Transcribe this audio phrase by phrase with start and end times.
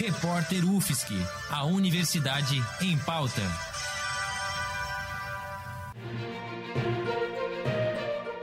[0.00, 1.12] Repórter UFSC,
[1.50, 3.42] a Universidade em Pauta.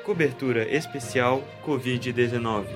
[0.05, 2.67] Cobertura especial Covid-19.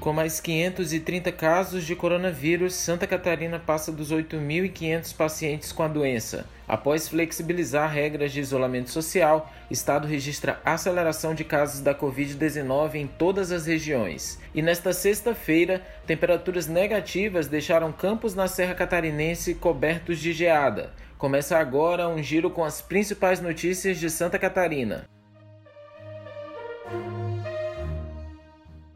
[0.00, 6.46] Com mais 530 casos de coronavírus, Santa Catarina passa dos 8.500 pacientes com a doença.
[6.68, 13.50] Após flexibilizar regras de isolamento social, estado registra aceleração de casos da Covid-19 em todas
[13.50, 14.38] as regiões.
[14.54, 20.92] E nesta sexta-feira, temperaturas negativas deixaram campos na Serra Catarinense cobertos de geada.
[21.18, 25.06] Começa agora um giro com as principais notícias de Santa Catarina.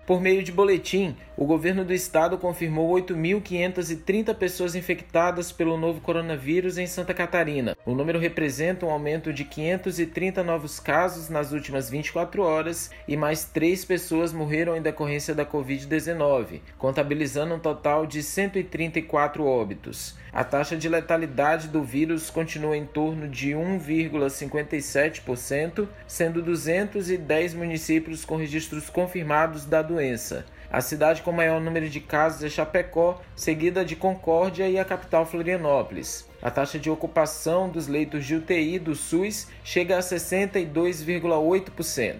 [0.07, 6.79] Por meio de boletim, o governo do estado confirmou 8.530 pessoas infectadas pelo novo coronavírus
[6.79, 7.77] em Santa Catarina.
[7.87, 13.45] O número representa um aumento de 530 novos casos nas últimas 24 horas e mais
[13.45, 20.17] três pessoas morreram em decorrência da Covid-19, contabilizando um total de 134 óbitos.
[20.33, 28.37] A taxa de letalidade do vírus continua em torno de 1,57%, sendo 210 municípios com
[28.37, 30.47] registros confirmados da doença.
[30.73, 35.27] A cidade com maior número de casos é Chapecó, seguida de Concórdia e a capital
[35.27, 36.27] Florianópolis.
[36.41, 42.15] A taxa de ocupação dos leitos de UTI do SUS chega a 62,8%.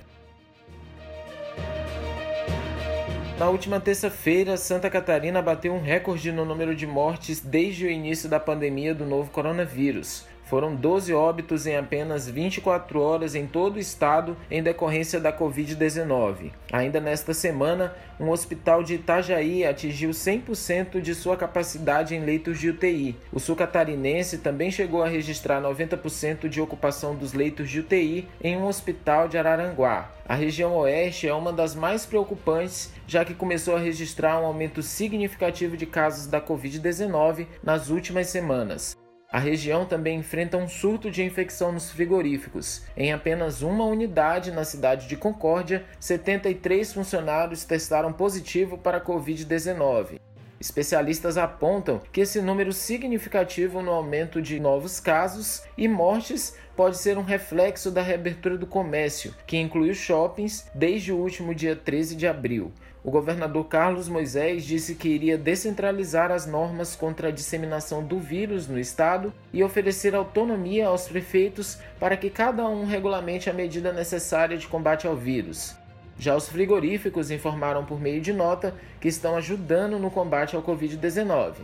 [3.39, 8.29] Na última terça-feira, Santa Catarina bateu um recorde no número de mortes desde o início
[8.29, 10.27] da pandemia do novo coronavírus.
[10.45, 16.51] Foram 12 óbitos em apenas 24 horas em todo o estado em decorrência da Covid-19.
[16.71, 22.71] Ainda nesta semana, um hospital de Itajaí atingiu 100% de sua capacidade em leitos de
[22.71, 23.17] UTI.
[23.33, 28.57] O sul catarinense também chegou a registrar 90% de ocupação dos leitos de UTI em
[28.57, 30.11] um hospital de Araranguá.
[30.27, 34.83] A região oeste é uma das mais preocupantes, já que começou a registrar um aumento
[34.83, 39.02] significativo de casos da Covid-19 nas últimas semanas.
[39.33, 42.83] A região também enfrenta um surto de infecção nos frigoríficos.
[42.95, 50.21] Em apenas uma unidade na cidade de Concórdia, 73 funcionários testaram positivo para a Covid-19.
[50.63, 57.19] Especialistas apontam que esse número significativo no aumento de novos casos e mortes pode ser
[57.19, 62.15] um reflexo da reabertura do comércio, que inclui os shoppings desde o último dia 13
[62.15, 62.71] de abril.
[63.03, 68.69] O governador Carlos Moisés disse que iria descentralizar as normas contra a disseminação do vírus
[68.69, 74.57] no estado e oferecer autonomia aos prefeitos para que cada um regulamente a medida necessária
[74.57, 75.75] de combate ao vírus.
[76.19, 81.55] Já os frigoríficos informaram por meio de nota que estão ajudando no combate ao Covid-19.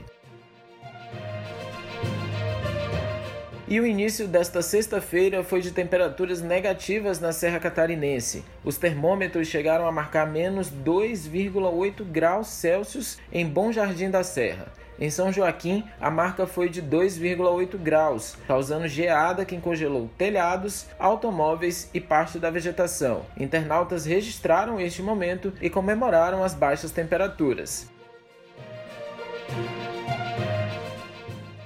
[3.70, 8.42] E o início desta sexta-feira foi de temperaturas negativas na Serra Catarinense.
[8.64, 14.72] Os termômetros chegaram a marcar menos 2,8 graus Celsius em Bom Jardim da Serra.
[15.00, 21.88] Em São Joaquim, a marca foi de 2,8 graus, causando geada que congelou telhados, automóveis
[21.94, 23.24] e parte da vegetação.
[23.38, 27.88] Internautas registraram este momento e comemoraram as baixas temperaturas.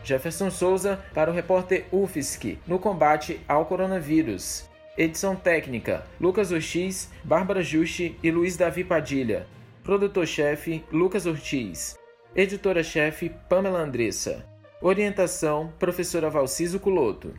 [0.04, 4.69] Jefferson Souza para o repórter UFSC no combate ao coronavírus.
[4.99, 9.47] Edição técnica: Lucas Ortiz, Bárbara Juste e Luiz Davi Padilha.
[9.82, 12.01] Produtor-chefe: Lucas Ortiz.
[12.34, 14.43] Editora-chefe: Pamela Andressa.
[14.81, 17.34] Orientação: Professora Valciso Culoto.